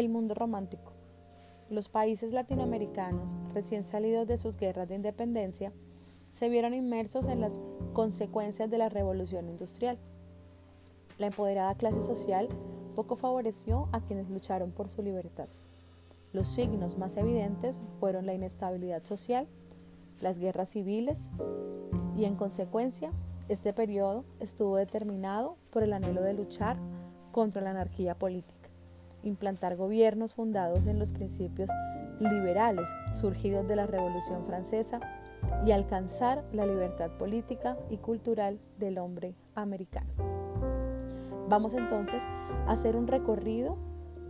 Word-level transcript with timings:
El 0.00 0.08
mundo 0.08 0.32
romántico. 0.32 0.92
Los 1.68 1.90
países 1.90 2.32
latinoamericanos, 2.32 3.34
recién 3.52 3.84
salidos 3.84 4.26
de 4.26 4.38
sus 4.38 4.56
guerras 4.56 4.88
de 4.88 4.94
independencia, 4.94 5.74
se 6.30 6.48
vieron 6.48 6.72
inmersos 6.72 7.28
en 7.28 7.42
las 7.42 7.60
consecuencias 7.92 8.70
de 8.70 8.78
la 8.78 8.88
revolución 8.88 9.50
industrial. 9.50 9.98
La 11.18 11.26
empoderada 11.26 11.74
clase 11.74 12.00
social 12.00 12.48
poco 12.96 13.14
favoreció 13.14 13.90
a 13.92 14.00
quienes 14.00 14.30
lucharon 14.30 14.70
por 14.70 14.88
su 14.88 15.02
libertad. 15.02 15.48
Los 16.32 16.48
signos 16.48 16.96
más 16.96 17.18
evidentes 17.18 17.78
fueron 17.98 18.24
la 18.24 18.32
inestabilidad 18.32 19.04
social, 19.04 19.48
las 20.22 20.38
guerras 20.38 20.70
civiles 20.70 21.28
y 22.16 22.24
en 22.24 22.36
consecuencia 22.36 23.12
este 23.50 23.74
periodo 23.74 24.24
estuvo 24.38 24.76
determinado 24.76 25.56
por 25.70 25.82
el 25.82 25.92
anhelo 25.92 26.22
de 26.22 26.32
luchar 26.32 26.78
contra 27.32 27.60
la 27.60 27.72
anarquía 27.72 28.14
política, 28.14 28.59
implantar 29.22 29.76
gobiernos 29.76 30.34
fundados 30.34 30.86
en 30.86 30.98
los 30.98 31.12
principios 31.12 31.70
liberales 32.18 32.88
surgidos 33.12 33.66
de 33.66 33.76
la 33.76 33.86
Revolución 33.86 34.46
Francesa 34.46 35.00
y 35.64 35.72
alcanzar 35.72 36.44
la 36.52 36.66
libertad 36.66 37.10
política 37.12 37.76
y 37.88 37.96
cultural 37.96 38.60
del 38.78 38.98
hombre 38.98 39.34
americano. 39.54 40.10
Vamos 41.48 41.72
entonces 41.74 42.22
a 42.66 42.72
hacer 42.72 42.96
un 42.96 43.06
recorrido 43.06 43.76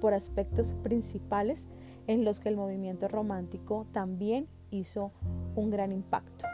por 0.00 0.14
aspectos 0.14 0.74
principales 0.82 1.66
en 2.06 2.24
los 2.24 2.40
que 2.40 2.48
el 2.48 2.56
movimiento 2.56 3.08
romántico 3.08 3.86
también 3.92 4.48
hizo 4.70 5.12
un 5.54 5.70
gran 5.70 5.92
impacto. 5.92 6.46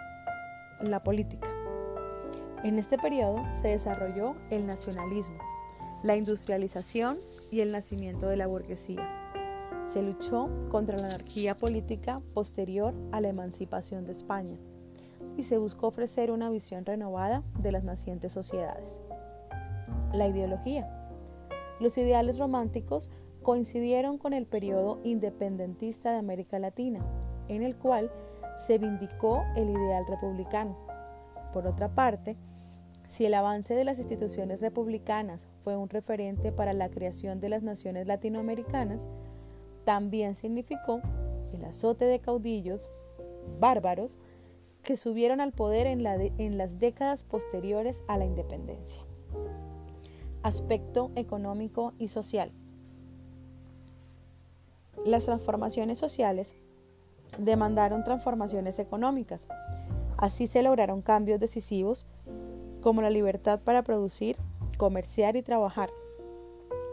La 0.80 1.02
política. 1.02 1.48
En 2.64 2.78
este 2.78 2.96
periodo 2.96 3.42
se 3.52 3.68
desarrolló 3.68 4.36
el 4.50 4.66
nacionalismo, 4.66 5.36
la 6.04 6.16
industrialización 6.16 7.16
y 7.50 7.60
el 7.60 7.72
nacimiento 7.72 8.28
de 8.28 8.36
la 8.36 8.46
burguesía. 8.46 9.08
Se 9.86 10.02
luchó 10.02 10.50
contra 10.70 10.98
la 10.98 11.06
anarquía 11.06 11.54
política 11.54 12.20
posterior 12.34 12.94
a 13.10 13.22
la 13.22 13.30
emancipación 13.30 14.04
de 14.04 14.12
España 14.12 14.58
y 15.38 15.44
se 15.44 15.56
buscó 15.56 15.86
ofrecer 15.86 16.30
una 16.30 16.50
visión 16.50 16.84
renovada 16.84 17.42
de 17.58 17.72
las 17.72 17.84
nacientes 17.84 18.32
sociedades. 18.32 19.00
La 20.12 20.28
ideología. 20.28 20.86
Los 21.80 21.96
ideales 21.96 22.38
románticos 22.38 23.10
coincidieron 23.42 24.18
con 24.18 24.34
el 24.34 24.46
periodo 24.46 25.00
independentista 25.04 26.12
de 26.12 26.18
América 26.18 26.58
Latina, 26.58 27.00
en 27.48 27.62
el 27.62 27.76
cual 27.76 28.12
se 28.58 28.76
vindicó 28.76 29.42
el 29.56 29.70
ideal 29.70 30.04
republicano. 30.06 30.76
Por 31.54 31.66
otra 31.66 31.94
parte, 31.94 32.36
si 33.08 33.26
el 33.26 33.34
avance 33.34 33.74
de 33.74 33.84
las 33.84 33.98
instituciones 33.98 34.60
republicanas 34.60 35.46
fue 35.62 35.76
un 35.76 35.88
referente 35.88 36.52
para 36.52 36.72
la 36.72 36.88
creación 36.88 37.40
de 37.40 37.48
las 37.48 37.62
naciones 37.62 38.06
latinoamericanas, 38.06 39.08
también 39.84 40.34
significó 40.34 41.00
el 41.52 41.64
azote 41.64 42.06
de 42.06 42.18
caudillos 42.18 42.90
bárbaros 43.60 44.18
que 44.82 44.96
subieron 44.96 45.40
al 45.40 45.52
poder 45.52 45.86
en, 45.86 46.04
en, 46.06 46.58
las 46.58 46.78
décadas 46.78 47.24
posteriores 47.24 48.02
a 48.08 48.18
la 48.18 48.24
independencia. 48.24 49.02
Aspecto 50.42 51.10
económico 51.14 51.94
y 51.98 52.08
social. 52.08 52.52
Las 55.06 55.24
transformaciones 55.24 55.98
sociales 55.98 56.54
demandaron 57.38 58.04
transformaciones 58.04 58.78
económicas. 58.78 59.48
Así 60.16 60.46
se 60.46 60.62
lograron 60.62 61.02
cambios 61.02 61.40
decisivos 61.40 62.06
como 62.84 63.00
la 63.00 63.08
libertad 63.08 63.60
para 63.60 63.82
producir, 63.82 64.36
comerciar 64.76 65.36
y 65.36 65.42
trabajar, 65.42 65.88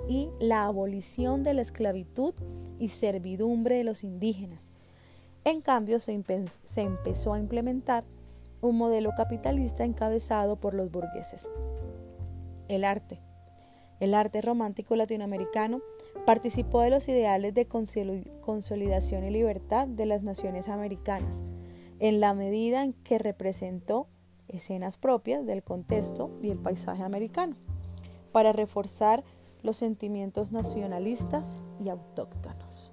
y 0.08 0.30
la 0.39 0.64
abolición 0.64 1.44
de 1.44 1.53
la 1.53 1.61
esclavitud 1.61 2.34
y 2.80 2.88
servidumbre 2.88 3.75
de 3.75 3.84
los 3.84 4.06
indígenas. 4.06 4.72
En 5.44 5.59
cambio, 5.59 6.00
se, 6.00 6.13
empezó 6.13 7.34
a 7.34 7.40
implementar 7.40 8.06
un 8.62 8.78
modelo 8.78 9.12
capitalista 9.18 9.84
encabezado 9.84 10.56
por 10.56 10.74
los 10.74 10.90
burgueses. 10.90 11.50
El 12.69 12.85
arte. 12.85 13.19
El 14.00 14.13
arte 14.13 14.41
romántico 14.41 14.96
latinoamericano 14.96 15.81
Participó 16.25 16.81
de 16.81 16.91
los 16.91 17.09
ideales 17.09 17.53
de 17.53 17.68
consolidación 17.68 19.25
y 19.25 19.31
libertad 19.31 19.88
de 19.88 20.06
las 20.06 20.22
naciones 20.22 20.69
americanas, 20.69 21.41
en 22.00 22.19
la 22.19 22.34
medida 22.34 22.84
en 22.84 22.94
que 22.94 23.18
representó 23.18 24.07
escenas 24.51 24.97
propias 24.97 25.45
del 25.45 25.63
contexto 25.63 26.31
y 26.41 26.50
el 26.50 26.57
paisaje 26.57 27.03
americano, 27.03 27.56
para 28.31 28.53
reforzar 28.53 29.23
los 29.63 29.78
sentimientos 29.78 30.51
nacionalistas 30.51 31.62
y 31.84 31.89
autóctonos. 31.89 32.91